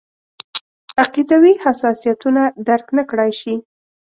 [1.03, 3.55] عقیدوي حساسیتونه درک نکړای شي.